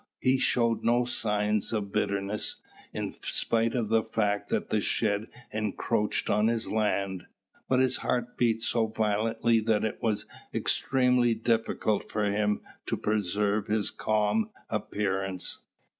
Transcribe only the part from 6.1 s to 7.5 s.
on his land;